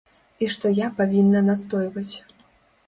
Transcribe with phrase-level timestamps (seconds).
[0.45, 2.15] І што я павінна настойваць.